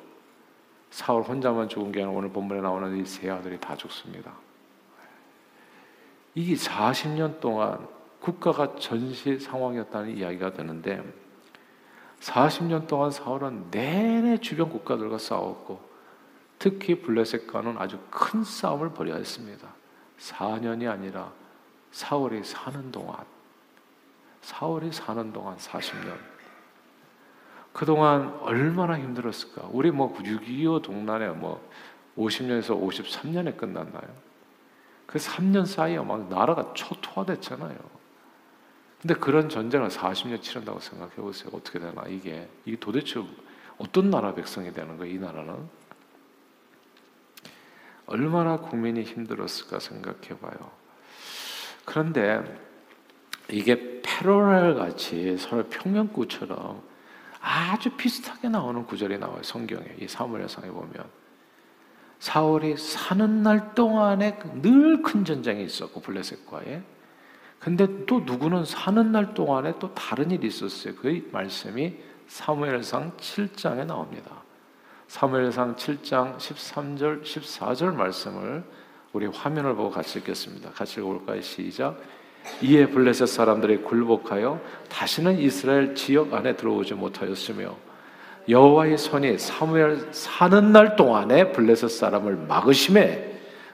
사울 0.90 1.24
혼자만 1.24 1.70
죽은 1.70 1.92
게 1.92 2.02
아니라 2.02 2.18
오늘 2.18 2.30
본문에 2.30 2.62
나오는 2.62 2.98
이 2.98 3.06
세 3.06 3.30
아들이 3.30 3.60
다 3.60 3.76
죽습니다. 3.76 4.34
이게 6.36 6.56
40년 6.56 7.40
동안 7.40 7.88
국가가 8.20 8.76
전시 8.76 9.40
상황이었다는 9.40 10.18
이야기가 10.18 10.54
되는데 10.54 11.04
40년 12.20 12.88
동안 12.88 13.12
사울은 13.12 13.72
내내 13.72 14.38
주변 14.40 14.70
국가들과 14.70 15.18
싸웠고 15.18 15.80
특히 16.60 17.02
블레셋과는 17.02 17.78
아주 17.78 18.00
큰 18.10 18.44
싸움을 18.44 18.92
벌여야 18.92 19.18
했습니다. 19.18 19.68
4년이 20.20 20.90
아니라 20.90 21.32
사울이 21.92 22.44
사는 22.44 22.92
동안 22.92 23.18
사울이 24.42 24.92
사는 24.92 25.32
동안 25.32 25.58
40년 25.58 26.18
그동안 27.74 28.38
얼마나 28.42 28.98
힘들었을까? 28.98 29.70
우리 29.72 29.92
뭐 29.92 30.16
6.25 30.18 30.82
동란에 30.82 31.30
뭐 31.30 31.68
50년에서 32.18 32.80
53년에 32.80 33.56
끝났나요? 33.58 34.30
그 35.06 35.18
3년 35.18 35.66
사이에 35.66 36.00
막 36.00 36.30
나라가 36.30 36.74
초토화됐잖아요. 36.74 37.78
근데 39.02 39.14
그런 39.14 39.48
전쟁을 39.48 39.88
40년 39.88 40.42
치른다고 40.42 40.80
생각해 40.80 41.16
보세요. 41.16 41.50
어떻게 41.54 41.80
되나 41.80 42.04
이게 42.08 42.48
이게 42.66 42.78
도대체 42.78 43.24
어떤 43.78 44.10
나라 44.10 44.34
백성이 44.34 44.74
되는 44.74 44.98
거예요? 44.98 45.14
이 45.14 45.18
나라는 45.18 45.56
얼마나 48.08 48.58
국민이 48.58 49.04
힘들었을까 49.04 49.80
생각해 49.80 50.40
봐요. 50.42 50.72
그런데 51.86 52.44
이게 53.50 54.02
패러렐 54.04 54.76
같이 54.76 55.38
서로 55.38 55.64
평면구처럼 55.70 56.89
아주 57.42 57.90
비슷하게 57.92 58.50
나오는 58.50 58.86
구절이 58.86 59.18
나와요. 59.18 59.42
성경에 59.44 59.86
이 60.00 60.08
사무엘상에 60.08 60.68
보면 60.70 61.04
사울이 62.20 62.76
사는 62.78 63.44
날 63.44 63.74
동안에 63.74 64.40
늘 64.62 65.02
큰 65.02 65.26
전쟁이 65.26 65.64
있었고 65.64 66.02
블레셋과의 66.02 66.84
근데 67.60 68.06
또 68.06 68.22
누구는 68.22 68.64
사는 68.66 69.12
날 69.12 69.34
동안에 69.34 69.74
또 69.80 69.94
다른 69.94 70.32
일이 70.32 70.48
있었어요. 70.48 70.96
그 70.96 71.28
말씀이 71.32 71.96
사무엘상 72.28 73.18
7장에 73.18 73.86
나옵니다. 73.86 74.44
사무엘상 75.08 75.76
7장 75.76 76.38
13절 76.38 77.24
14절 77.24 77.96
말씀을 77.96 78.64
우리 79.12 79.26
화면을 79.26 79.76
보고 79.76 79.90
같이 79.90 80.20
읽겠습니다. 80.20 80.70
같이 80.72 81.00
읽어볼까요? 81.00 81.42
시작. 81.42 82.00
이에 82.62 82.88
블레셋 82.88 83.28
사람들이 83.28 83.78
굴복하여 83.78 84.60
다시는 84.90 85.40
이스라엘 85.40 85.96
지역 85.96 86.34
안에 86.34 86.56
들어오지 86.56 86.96
못하였으며 86.96 87.76
여호와의 88.48 88.98
손이 88.98 89.38
사무엘 89.38 90.10
사는 90.12 90.72
날 90.72 90.96
동안에 90.96 91.52
블레셋 91.52 91.90
사람을 91.90 92.36
막으심에 92.48 93.30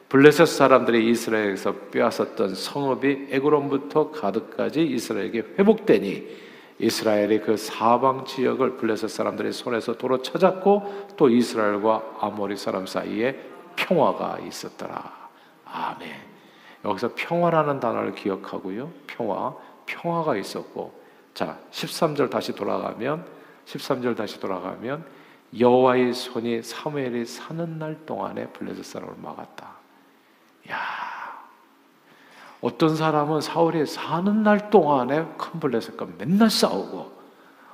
블레셋 0.10 0.48
사람들이 0.48 1.10
이스라엘에서 1.10 1.74
빼앗았던 1.92 2.56
성읍이 2.56 3.28
에그론부터 3.32 4.12
가드까지 4.12 4.84
이스라엘에게 4.84 5.44
회복되니 5.58 6.46
이스라엘이 6.78 7.40
그 7.40 7.58
사방 7.58 8.26
지역을 8.26 8.76
블레셋 8.78 9.10
사람들의 9.10 9.54
손에서 9.54 9.98
도로 9.98 10.22
찾았고 10.22 11.08
또 11.16 11.30
이스라엘과 11.30 12.18
아모리 12.20 12.58
사람 12.58 12.86
사이에 12.86 13.40
평화가 13.76 14.40
있었더라. 14.46 15.30
아멘. 15.66 16.35
여기서 16.86 17.12
평화라는 17.16 17.80
단어를 17.80 18.14
기억하고요. 18.14 18.92
평화, 19.08 19.56
평화가 19.86 20.38
있었고 20.38 20.94
자, 21.34 21.58
13절 21.72 22.30
다시 22.30 22.54
돌아가면 22.54 23.26
13절 23.66 24.16
다시 24.16 24.40
돌아가면 24.40 25.04
여호와의 25.58 26.14
손이 26.14 26.62
사무엘이 26.62 27.26
사는 27.26 27.80
날 27.80 28.06
동안에 28.06 28.48
블레셋 28.50 28.86
사람을 28.86 29.16
막았다. 29.18 29.68
야. 30.72 30.76
어떤 32.62 32.96
사람은 32.96 33.42
사울이 33.42 33.86
사는 33.86 34.44
날 34.44 34.70
동안에 34.70 35.26
큰 35.38 35.60
블레셋과 35.60 36.08
맨날 36.18 36.50
싸우고 36.50 37.12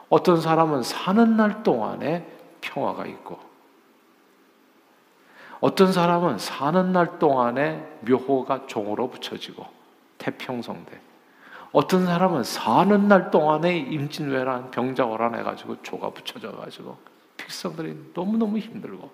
어떤 0.09 0.41
사람은 0.41 0.83
사는 0.83 1.37
날 1.37 1.63
동안에 1.63 2.27
평화가 2.61 3.05
있고 3.05 3.39
어떤 5.61 5.93
사람은 5.93 6.39
사는 6.39 6.91
날 6.91 7.19
동안에 7.19 7.99
묘호가 8.01 8.65
종으로 8.65 9.09
붙여지고 9.09 9.65
태평성대. 10.17 10.99
어떤 11.71 12.05
사람은 12.05 12.43
사는 12.43 13.07
날 13.07 13.31
동안에 13.31 13.77
임진왜란 13.77 14.71
병자호란 14.71 15.35
해가지고 15.35 15.81
조가 15.83 16.09
붙여져 16.09 16.51
가지고 16.51 16.97
백성들이 17.37 18.11
너무 18.13 18.37
너무 18.37 18.57
힘들고 18.57 19.09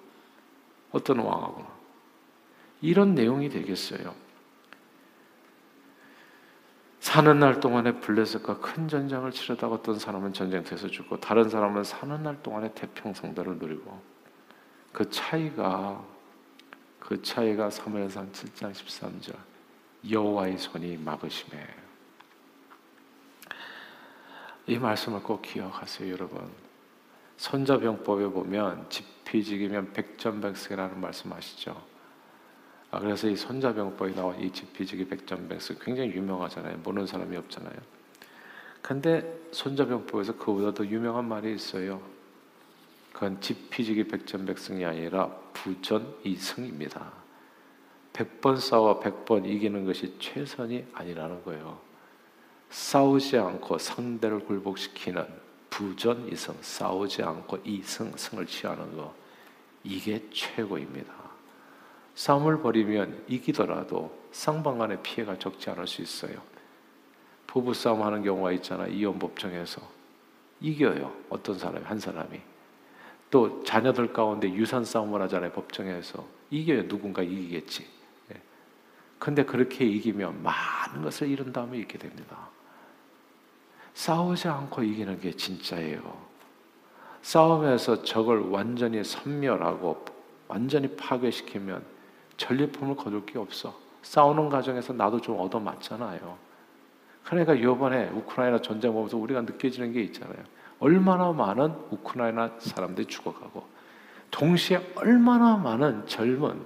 어떤 0.91 1.19
왕하고는 1.19 1.67
이런 2.81 3.13
내용이 3.13 3.49
되겠어요. 3.49 4.15
사는 6.99 7.39
날 7.39 7.59
동안에 7.59 7.99
블레셋과 7.99 8.59
큰 8.59 8.87
전쟁을 8.87 9.31
치르다가 9.31 9.75
어떤 9.75 9.99
사람은 9.99 10.33
전쟁터에서 10.33 10.87
죽고 10.87 11.19
다른 11.19 11.49
사람은 11.49 11.83
사는 11.83 12.23
날 12.23 12.41
동안에 12.41 12.73
태평성대를 12.73 13.57
누리고 13.57 14.01
그 14.93 15.09
차이가 15.09 16.03
그 16.99 17.21
차이가 17.21 17.69
사무엘상 17.69 18.31
7장 18.31 18.71
13절 18.71 19.35
여호와의 20.09 20.57
손이 20.57 20.97
막으심에 20.97 21.67
이 24.67 24.77
말씀을 24.77 25.23
꼭 25.23 25.41
기억하세요, 25.41 26.11
여러분. 26.11 26.45
손자병법에 27.37 28.27
보면 28.27 28.89
집피지기면 28.89 29.93
백전백승이라는 29.93 30.99
말씀 30.99 31.31
아시죠? 31.31 31.81
아, 32.91 32.99
그래서 32.99 33.29
이 33.29 33.35
손자병법에 33.35 34.13
나온 34.13 34.39
이 34.41 34.51
집피지기 34.51 35.07
백전백승 35.07 35.77
굉장히 35.79 36.11
유명하잖아요. 36.11 36.77
모르는 36.77 37.07
사람이 37.07 37.37
없잖아요. 37.37 37.75
근데 38.81 39.39
손자병법에서 39.51 40.37
그보다 40.37 40.73
더 40.73 40.85
유명한 40.85 41.27
말이 41.27 41.53
있어요. 41.53 42.01
그건 43.17 43.41
집피지기 43.41 44.09
백전백승이 44.09 44.85
아니라 44.85 45.27
부전이승입니다. 45.51 47.11
100번 48.13 48.59
싸워 48.59 48.99
100번 48.99 49.43
이기는 49.43 49.85
것이 49.85 50.19
최선이 50.19 50.85
아니라는 50.93 51.43
거예요. 51.43 51.79
싸우지 52.69 53.39
않고 53.39 53.79
상대를 53.79 54.41
굴복시키는 54.41 55.25
부전이승, 55.71 56.57
싸우지 56.61 57.23
않고 57.23 57.57
이승, 57.63 58.15
승을 58.15 58.45
취하는 58.45 58.95
거 58.95 59.15
이게 59.83 60.23
최고입니다. 60.31 61.11
싸움을 62.13 62.61
벌이면 62.61 63.23
이기더라도 63.27 64.15
쌍방간의 64.31 65.01
피해가 65.01 65.39
적지 65.39 65.71
않을 65.71 65.87
수 65.87 66.03
있어요. 66.03 66.39
부부 67.47 67.73
싸움 67.73 68.03
하는 68.03 68.21
경우가 68.21 68.51
있잖아 68.51 68.85
이혼 68.85 69.17
법정에서 69.17 69.81
이겨요 70.61 71.15
어떤 71.31 71.57
사람이 71.57 71.83
한 71.83 71.99
사람이 71.99 72.56
또 73.29 73.63
자녀들 73.63 74.13
가운데 74.13 74.51
유산 74.53 74.85
싸움을 74.85 75.21
하잖아요 75.23 75.51
법정에서 75.51 76.25
이겨요 76.49 76.87
누군가 76.87 77.21
이기겠지. 77.21 77.85
예. 78.31 78.41
근데 79.19 79.43
그렇게 79.43 79.85
이기면 79.85 80.43
많은 80.43 81.01
것을 81.01 81.29
잃은 81.29 81.51
다음에 81.51 81.77
잃게 81.77 81.97
됩니다. 81.97 82.49
싸우지 83.93 84.47
않고 84.47 84.83
이기는 84.83 85.19
게 85.19 85.31
진짜예요. 85.31 86.27
싸움에서 87.21 88.03
적을 88.03 88.39
완전히 88.49 89.03
섬멸하고 89.03 90.05
완전히 90.47 90.87
파괴시키면 90.95 91.83
전리품을 92.37 92.95
거둘 92.95 93.25
게 93.25 93.37
없어. 93.39 93.77
싸우는 94.03 94.49
과정에서 94.49 94.93
나도 94.93 95.19
좀 95.19 95.39
얻어맞잖아요. 95.39 96.37
그러니까 97.23 97.53
이번에 97.55 98.09
우크라이나 98.09 98.61
전쟁 98.61 98.93
보면서 98.93 99.17
우리가 99.17 99.41
느껴지는 99.41 99.91
게 99.91 100.01
있잖아요. 100.03 100.37
얼마나 100.79 101.31
많은 101.31 101.73
우크라이나 101.89 102.55
사람들이 102.59 103.07
죽어가고 103.07 103.65
동시에 104.31 104.93
얼마나 104.95 105.57
많은 105.57 106.05
젊은 106.07 106.61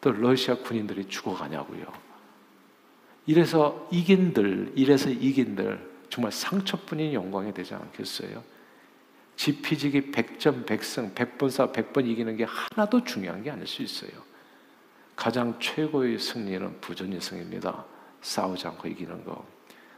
또 0.00 0.12
러시아 0.12 0.56
군인들이 0.56 1.06
죽어가냐고요. 1.08 1.84
이래서 3.26 3.88
이긴들, 3.90 4.72
이래서 4.76 5.10
이긴들 5.10 5.96
정말 6.08 6.30
상처뿐인 6.30 7.12
영광이 7.12 7.52
되지 7.52 7.74
않겠어요? 7.74 8.42
지피지기 9.34 10.12
100점 10.12 10.64
100승 10.64 11.14
100번 11.14 11.50
싸 11.50 11.70
100번 11.70 12.06
이기는 12.06 12.36
게 12.36 12.44
하나도 12.44 13.04
중요한 13.04 13.42
게 13.42 13.50
아닐 13.50 13.66
수 13.66 13.82
있어요. 13.82 14.10
가장 15.14 15.58
최고의 15.58 16.18
승리는 16.18 16.80
부전이승입니다. 16.80 17.84
싸우지 18.20 18.66
않고 18.68 18.88
이기는 18.88 19.24
거. 19.24 19.44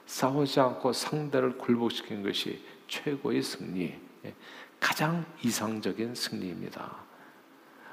싸우지 0.07 0.59
않고 0.61 0.93
상대를 0.93 1.59
굴복시키는 1.59 2.23
것이 2.23 2.65
최고의 2.89 3.43
승리. 3.43 3.95
예, 4.25 4.35
가장 4.81 5.25
이상적인 5.43 6.15
승리입니다. 6.15 6.97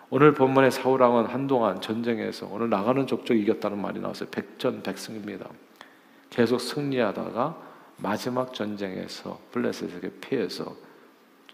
오늘 0.09 0.33
본문의 0.33 0.71
사울왕은 0.71 1.25
한동안 1.25 1.81
전쟁에서 1.81 2.47
오늘 2.47 2.69
나가는 2.69 3.05
족족 3.05 3.35
이겼다는 3.37 3.81
말이 3.81 3.99
나왔어요. 3.99 4.29
백전백승입니다. 4.29 5.49
계속 6.29 6.59
승리하다가 6.59 7.61
마지막 7.97 8.53
전쟁에서 8.53 9.39
블레셋에게 9.51 10.11
피해서 10.21 10.75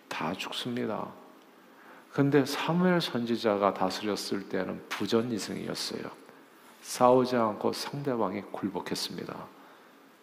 다 0.08 0.34
죽습니다. 0.34 1.08
근데 2.12 2.46
사무엘 2.46 3.00
선지자가 3.00 3.74
다스렸을 3.74 4.50
때는 4.50 4.84
부전이승이었어요. 4.90 6.04
싸우지 6.82 7.36
않고 7.38 7.72
상대방이 7.72 8.42
굴복했습니다. 8.52 9.48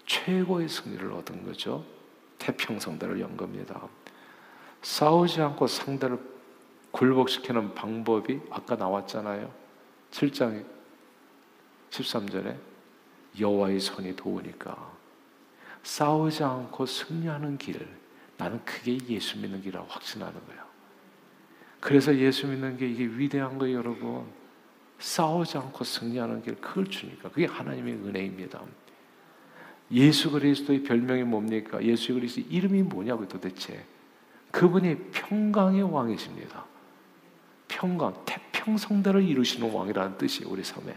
최고의 0.04 0.68
승리를 0.68 1.10
얻은 1.12 1.46
거죠. 1.46 1.84
태평성대를 2.38 3.20
연 3.20 3.36
겁니다. 3.36 3.80
싸우지 4.82 5.40
않고 5.40 5.66
상대를 5.66 6.18
굴복시키는 6.92 7.74
방법이 7.74 8.40
아까 8.50 8.76
나왔잖아요. 8.76 9.52
7장 10.10 10.64
13절에 11.90 12.56
여호와의 13.38 13.80
손이 13.80 14.16
도우니까 14.16 14.92
싸우지 15.82 16.42
않고 16.42 16.86
승리하는 16.86 17.58
길 17.58 17.86
나는 18.36 18.64
그게 18.64 18.98
예수 19.08 19.38
믿는 19.38 19.60
길이라고 19.60 19.86
확신하는 19.88 20.34
거예요. 20.46 20.62
그래서 21.80 22.14
예수 22.16 22.46
믿는 22.46 22.76
게 22.76 22.88
이게 22.88 23.04
위대한 23.04 23.58
거예요, 23.58 23.78
여러분. 23.78 24.26
싸우지 24.98 25.58
않고 25.58 25.84
승리하는 25.84 26.42
길 26.42 26.56
그걸 26.60 26.86
주니까 26.86 27.28
그게 27.28 27.46
하나님의 27.46 27.94
은혜입니다. 27.94 28.60
예수 29.90 30.30
그리스도의 30.30 30.82
별명이 30.82 31.24
뭡니까? 31.24 31.82
예수 31.82 32.14
그리스도 32.14 32.46
이름이 32.48 32.82
뭐냐고 32.82 33.26
도대체. 33.26 33.84
그분이 34.50 34.96
평강의 35.12 35.82
왕이십니다. 35.82 36.64
평강, 37.68 38.14
태평성대를 38.24 39.22
이루시는 39.22 39.72
왕이라는 39.72 40.18
뜻이 40.18 40.44
우리 40.44 40.64
삶에. 40.64 40.94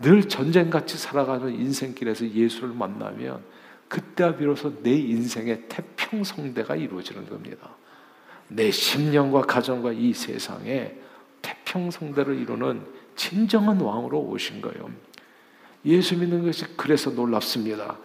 늘 0.00 0.28
전쟁같이 0.28 0.98
살아가는 0.98 1.52
인생길에서 1.52 2.28
예수를 2.28 2.70
만나면 2.70 3.42
그때 3.88 4.36
비로소 4.36 4.82
내 4.82 4.92
인생의 4.92 5.68
태평성대가 5.68 6.74
이루어지는 6.76 7.28
겁니다. 7.28 7.70
내 8.48 8.70
심령과 8.70 9.42
가정과 9.42 9.92
이 9.92 10.12
세상에 10.12 10.94
태평성대를 11.42 12.38
이루는 12.38 12.84
진정한 13.14 13.80
왕으로 13.80 14.18
오신 14.20 14.60
거예요. 14.60 14.90
예수 15.84 16.16
믿는 16.16 16.44
것이 16.44 16.64
그래서 16.76 17.10
놀랍습니다. 17.10 17.96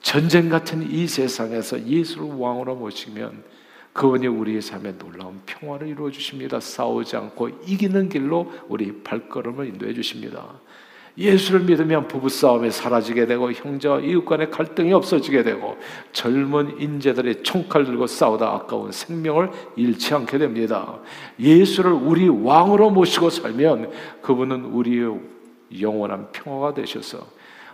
전쟁 0.00 0.48
같은 0.48 0.88
이 0.90 1.06
세상에서 1.06 1.86
예수를 1.86 2.24
왕으로 2.36 2.74
모시면 2.74 3.44
그분이 3.92 4.26
우리의 4.26 4.62
삶에 4.62 4.96
놀라운 4.98 5.40
평화를 5.46 5.88
이루어 5.88 6.10
주십니다. 6.10 6.58
싸우지 6.60 7.16
않고 7.16 7.50
이기는 7.66 8.08
길로 8.08 8.50
우리 8.68 9.02
발걸음을 9.02 9.66
인도해 9.66 9.92
주십니다. 9.92 10.60
예수를 11.18 11.60
믿으면 11.60 12.08
부부싸움이 12.08 12.70
사라지게 12.70 13.26
되고 13.26 13.52
형제와 13.52 14.00
이웃 14.00 14.24
간의 14.24 14.50
갈등이 14.50 14.94
없어지게 14.94 15.42
되고 15.42 15.76
젊은 16.12 16.80
인재들이 16.80 17.42
총칼 17.42 17.84
들고 17.84 18.06
싸우다 18.06 18.46
아까운 18.46 18.90
생명을 18.92 19.50
잃지 19.76 20.14
않게 20.14 20.38
됩니다. 20.38 21.00
예수를 21.38 21.92
우리 21.92 22.28
왕으로 22.28 22.90
모시고 22.90 23.28
살면 23.28 23.90
그분은 24.22 24.64
우리의 24.64 25.20
영원한 25.80 26.30
평화가 26.32 26.74
되셔서 26.74 27.26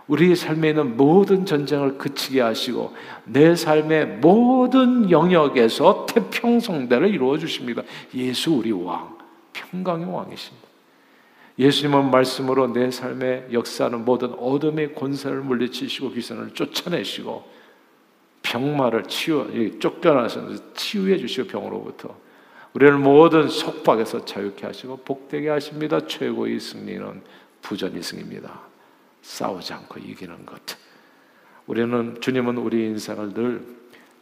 우리 0.07 0.35
삶에 0.35 0.69
있는 0.69 0.97
모든 0.97 1.45
전쟁을 1.45 1.99
그치게 1.99 2.41
하시고 2.41 2.95
내 3.25 3.55
삶의 3.55 4.17
모든 4.17 5.11
영역에서 5.11 6.07
태평성대를 6.07 7.13
이루어 7.13 7.37
주십니다. 7.37 7.83
예수 8.15 8.53
우리 8.53 8.71
왕, 8.71 9.15
평강의 9.53 10.11
왕이십니다. 10.11 10.67
예수님은 11.59 12.09
말씀으로 12.09 12.73
내 12.73 12.89
삶의 12.89 13.49
역사는 13.51 14.03
모든 14.03 14.33
어둠의 14.33 14.95
권세를 14.95 15.41
물리치시고 15.41 16.11
귀선을 16.11 16.53
쫓아내시고 16.55 17.43
병마를 18.41 19.03
치유 19.03 19.77
쫓겨나서 19.79 20.73
치유해 20.73 21.17
주시고 21.17 21.49
병으로부터 21.49 22.15
우리를 22.73 22.97
모든 22.97 23.47
속박에서 23.47 24.25
자유케 24.25 24.65
하시고 24.65 24.97
복되게 24.97 25.49
하십니다. 25.49 26.07
최고의 26.07 26.59
승리는 26.59 27.21
부전이승입니다. 27.61 28.61
싸우지 29.21 29.73
않고 29.73 29.99
이기는 29.99 30.45
것. 30.45 30.61
우리는 31.67 32.19
주님은 32.21 32.57
우리 32.57 32.85
인생을 32.85 33.33
늘 33.33 33.77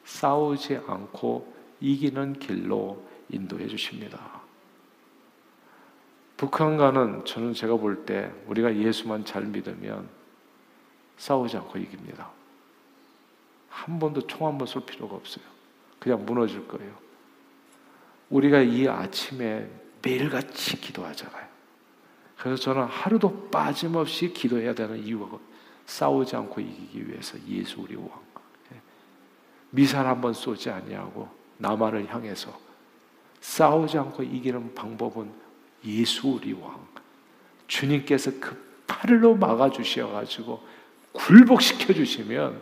싸우지 0.05 0.79
않고 0.87 1.55
이기는 1.79 2.39
길로 2.39 3.05
인도해 3.29 3.67
주십니다. 3.67 4.41
북한과는 6.37 7.25
저는 7.25 7.53
제가 7.53 7.77
볼 7.77 8.05
때 8.05 8.31
우리가 8.47 8.75
예수만 8.75 9.25
잘 9.25 9.43
믿으면 9.43 10.07
싸우지 11.17 11.57
않고 11.57 11.79
이깁니다. 11.79 12.29
한 13.69 13.99
번도 13.99 14.27
총 14.27 14.47
한 14.47 14.57
번 14.57 14.67
쏠 14.67 14.85
필요가 14.85 15.15
없어요. 15.15 15.43
그냥 15.99 16.25
무너질 16.25 16.67
거예요. 16.67 16.93
우리가 18.29 18.61
이 18.61 18.87
아침에 18.87 19.69
매일같이 20.03 20.79
기도하잖아요. 20.79 21.47
그래서 22.37 22.61
저는 22.61 22.83
하루도 22.83 23.49
빠짐없이 23.49 24.33
기도해야 24.33 24.73
되는 24.73 25.03
이유가 25.03 25.37
싸우지 25.85 26.35
않고 26.35 26.61
이기기 26.61 27.09
위해서 27.09 27.37
예수 27.47 27.81
우리 27.81 27.95
왕. 27.95 28.09
미사일 29.69 30.07
한번 30.07 30.33
쏘지 30.33 30.69
아니하고 30.69 31.27
남한을 31.57 32.13
향해서 32.13 32.57
싸우지 33.41 33.97
않고 33.97 34.23
이기는 34.23 34.73
방법은 34.73 35.31
예수 35.85 36.29
우리 36.29 36.53
왕 36.53 36.87
주님께서 37.67 38.31
그 38.39 38.83
팔로 38.87 39.35
막아 39.35 39.69
주셔 39.69 40.07
가지고 40.07 40.65
굴복시켜 41.11 41.93
주시면 41.93 42.61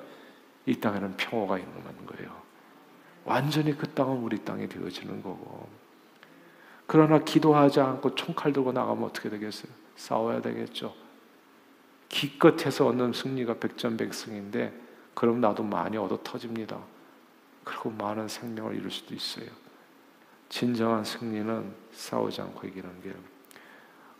이 0.66 0.76
땅에는 0.76 1.16
평화가 1.18 1.60
있는 1.60 2.06
거예요. 2.08 2.42
완전히 3.24 3.76
그 3.76 3.88
땅은 3.88 4.18
우리 4.18 4.44
땅이 4.44 4.68
되어지는 4.68 5.22
거고. 5.22 5.68
그러나 6.88 7.20
기도하지 7.20 7.80
않고 7.80 8.16
총칼 8.16 8.54
들고 8.54 8.72
나가면 8.72 9.04
어떻게 9.06 9.30
되겠어요? 9.30 9.72
싸워야 9.96 10.42
되겠죠. 10.42 10.94
기껏해서 12.10 12.88
얻는 12.88 13.14
승리가 13.14 13.56
백전백승인데 13.56 14.82
그럼 15.14 15.42
나도 15.42 15.64
많이 15.64 15.98
얻어 15.98 16.20
터집니다. 16.24 16.78
그리고 17.64 17.90
많은 17.90 18.28
생명을 18.28 18.76
이룰 18.76 18.92
수도 18.92 19.16
있어요. 19.16 19.48
진정한 20.50 21.04
승리는 21.04 21.74
싸우지 21.92 22.42
않고 22.42 22.68
이기는 22.68 23.02
길. 23.02 23.16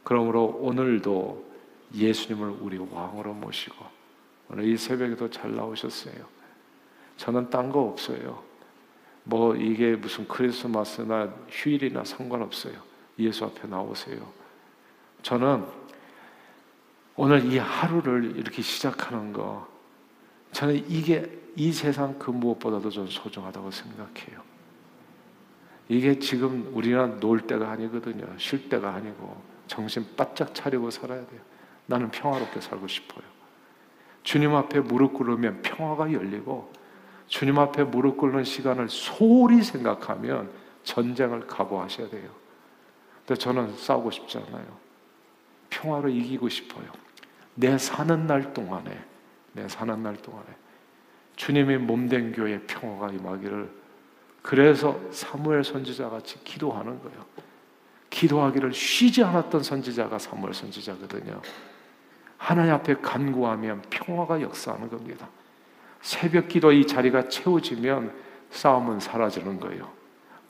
그러므로 0.04 0.46
오늘도 0.46 1.46
예수님을 1.94 2.58
우리 2.62 2.78
왕으로 2.78 3.34
모시고 3.34 3.86
오늘 4.50 4.66
이 4.66 4.78
새벽에도 4.78 5.30
잘 5.30 5.56
나오셨어요. 5.56 6.26
저는 7.18 7.50
딴 7.50 7.72
거 7.72 7.82
없어요. 7.82 8.44
뭐 9.26 9.56
이게 9.56 9.96
무슨 9.96 10.28
크리스마스나 10.28 11.34
휴일이나 11.50 12.04
상관없어요. 12.04 12.76
예수 13.20 13.44
앞에 13.46 13.68
나오세요. 13.68 14.18
저는 15.24 15.66
오늘 17.16 17.52
이 17.52 17.58
하루를 17.58 18.38
이렇게 18.38 18.62
시작하는 18.62 19.34
거, 19.34 19.68
저는 20.52 20.76
이게 20.90 21.42
이 21.56 21.72
세상 21.72 22.20
그 22.20 22.30
무엇보다도 22.30 22.90
좀 22.90 23.08
소중하다고 23.08 23.72
생각해요. 23.72 24.42
이게 25.88 26.20
지금 26.20 26.70
우리는 26.74 27.20
놀 27.20 27.42
때가 27.42 27.72
아니거든요. 27.72 28.26
쉴 28.38 28.70
때가 28.70 28.94
아니고 28.94 29.42
정신 29.68 30.06
바짝 30.16 30.54
차리고 30.54 30.92
살아야 30.92 31.26
돼요. 31.26 31.42
나는 31.88 32.12
평화롭게 32.12 32.62
살고 32.62 32.88
싶어요. 32.88 33.24
주님 34.24 34.54
앞에 34.56 34.82
무릎 34.82 35.14
꿇으면 35.14 35.62
평화가 35.62 36.12
열리고 36.12 36.72
주님 37.28 37.58
앞에 37.60 37.84
무릎 37.84 38.18
꿇는 38.18 38.44
시간을 38.44 38.90
소홀히 38.90 39.64
생각하면 39.64 40.50
전쟁을 40.84 41.48
각오하셔야 41.48 42.10
돼요. 42.10 42.30
근데 43.26 43.40
저는 43.40 43.76
싸우고 43.76 44.12
싶지 44.12 44.38
않아요. 44.38 44.66
평화로 45.70 46.10
이기고 46.10 46.48
싶어요. 46.50 46.86
내 47.56 47.78
사는 47.78 48.28
날 48.28 48.54
동안에, 48.54 49.04
내 49.54 49.68
사는 49.68 50.02
날 50.04 50.16
동안에 50.18 50.46
주님의 51.36 51.80
몸된 51.80 52.34
교회 52.34 52.60
평화가 52.62 53.12
임하기를 53.14 53.70
그래서 54.42 55.00
사무엘 55.12 55.64
선지자 55.64 56.10
같이 56.10 56.42
기도하는 56.44 57.02
거예요. 57.02 57.26
기도하기를 58.12 58.74
쉬지 58.74 59.24
않았던 59.24 59.64
선지자가 59.64 60.20
사무엘 60.20 60.54
선지자거든요. 60.54 61.42
하나님 62.38 62.74
앞에 62.74 62.96
간구하면 62.96 63.82
평화가 63.90 64.42
역사하는 64.42 64.90
겁니다. 64.90 65.28
새벽 66.06 66.50
기도 66.50 66.72
이 66.72 66.86
자리가 66.86 67.30
채워지면 67.30 68.14
싸움은 68.52 69.00
사라지는 69.00 69.60
거예요. 69.60 69.92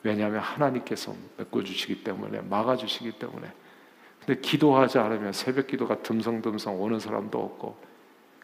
왜냐하면 0.02 0.40
하나님께서 0.40 1.14
메꿔주시기 1.38 2.04
때문에 2.04 2.42
막아주시기 2.42 3.12
때문에. 3.12 3.50
근데 4.18 4.38
기도하지 4.42 4.98
않으면 4.98 5.32
새벽 5.32 5.68
기도가 5.68 6.02
듬성듬성 6.02 6.78
오는 6.78 7.00
사람도 7.00 7.42
없고 7.42 7.74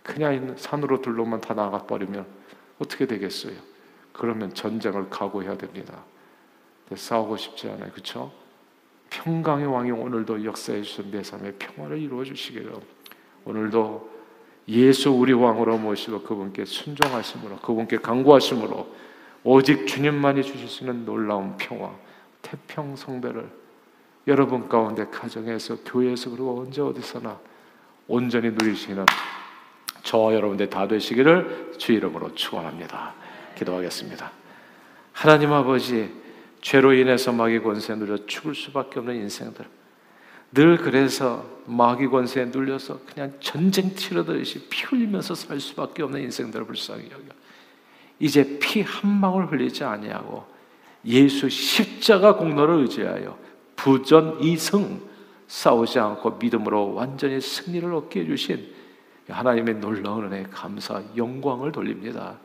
그냥 0.02 0.56
산으로 0.56 1.02
둘러만 1.02 1.42
다 1.42 1.52
나가버리면 1.52 2.24
어떻게 2.78 3.06
되겠어요? 3.06 3.56
그러면 4.14 4.54
전쟁을 4.54 5.10
각오해야 5.10 5.58
됩니다. 5.58 6.02
싸우고 6.94 7.36
싶지 7.36 7.68
않아요. 7.68 7.90
그렇죠? 7.92 8.32
평강의 9.10 9.66
왕이 9.66 9.90
오늘도 9.90 10.46
역사해 10.46 10.80
주신 10.80 11.10
내 11.10 11.22
삶의 11.22 11.56
평화를 11.58 11.98
이루어 11.98 12.24
주시기를 12.24 12.72
오늘도 13.44 14.21
예수 14.68 15.10
우리 15.10 15.32
왕으로 15.32 15.78
모시고 15.78 16.22
그분께 16.22 16.64
순종하심으로 16.64 17.56
그분께 17.56 17.98
강구하심으로 17.98 18.86
오직 19.44 19.86
주님만이 19.86 20.42
주실 20.42 20.68
수 20.68 20.84
있는 20.84 21.04
놀라운 21.04 21.56
평화 21.56 21.90
태평 22.42 22.96
성대를 22.96 23.48
여러분 24.28 24.68
가운데 24.68 25.06
가정에서 25.06 25.78
교회에서 25.84 26.30
그리고 26.30 26.60
언제 26.60 26.80
어디서나 26.80 27.38
온전히 28.06 28.50
누리시는 28.50 29.04
저와 30.04 30.34
여러분들 30.34 30.70
다 30.70 30.86
되시기를 30.86 31.74
주 31.78 31.92
이름으로 31.92 32.34
축원합니다. 32.34 33.14
기도하겠습니다. 33.56 34.30
하나님 35.12 35.52
아버지 35.52 36.12
죄로 36.60 36.92
인해서 36.92 37.32
마귀 37.32 37.60
권세 37.60 37.94
누려 37.94 38.26
죽을 38.26 38.54
수밖에 38.54 39.00
없는 39.00 39.16
인생들 39.16 39.64
늘 40.52 40.76
그래서 40.76 41.44
마귀 41.66 42.08
권세에 42.08 42.46
눌려서 42.46 43.00
그냥 43.06 43.32
전쟁 43.40 43.94
치르듯이 43.94 44.68
피 44.68 44.84
흘리면서 44.84 45.34
살 45.34 45.60
수밖에 45.60 46.02
없는 46.02 46.20
인생들을 46.22 46.66
불쌍히 46.66 47.04
여겨. 47.04 47.34
이제 48.18 48.58
피 48.60 48.82
한 48.82 49.20
방울 49.20 49.46
흘리지 49.46 49.82
아니하고 49.82 50.44
예수 51.04 51.48
십자가 51.48 52.36
공로를 52.36 52.76
의지하여 52.82 53.36
부전 53.76 54.40
이승 54.40 55.00
싸우지 55.48 55.98
않고 55.98 56.32
믿음으로 56.32 56.94
완전히 56.94 57.40
승리를 57.40 57.92
얻게 57.92 58.20
해주신 58.20 58.72
하나님의 59.28 59.76
놀라운 59.76 60.24
은혜 60.24 60.44
감사 60.44 61.02
영광을 61.16 61.72
돌립니다. 61.72 62.38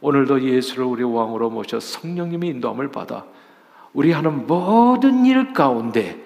오늘도 0.00 0.42
예수를 0.42 0.84
우리 0.84 1.02
왕으로 1.02 1.50
모셔 1.50 1.80
성령님의 1.80 2.50
인도함을 2.50 2.90
받아 2.90 3.24
우리 3.92 4.12
하는 4.12 4.46
모든 4.46 5.26
일 5.26 5.52
가운데 5.52 6.25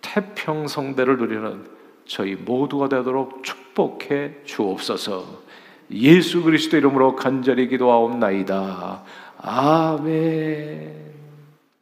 태평성대를 0.00 1.16
누리는 1.18 1.64
저희 2.06 2.34
모두가 2.34 2.88
되도록 2.88 3.44
축복해 3.44 4.44
주옵소서. 4.44 5.48
예수 5.92 6.42
그리스도 6.42 6.76
이름으로 6.76 7.16
간절히 7.16 7.68
기도하옵나이다. 7.68 9.02
아멘. 9.38 11.07